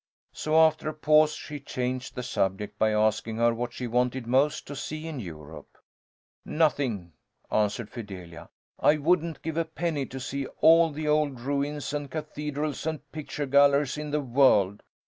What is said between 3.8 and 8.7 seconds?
wanted most to see in Europe. "Nothing!" answered Fidelia.